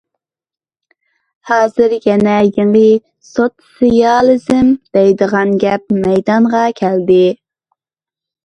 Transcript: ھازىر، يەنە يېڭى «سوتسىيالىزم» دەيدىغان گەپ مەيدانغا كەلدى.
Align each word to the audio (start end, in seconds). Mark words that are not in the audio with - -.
ھازىر، 1.49 1.93
يەنە 2.05 2.37
يېڭى 2.47 2.81
«سوتسىيالىزم» 3.33 4.73
دەيدىغان 4.99 5.55
گەپ 5.67 5.97
مەيدانغا 5.99 6.65
كەلدى. 6.81 7.25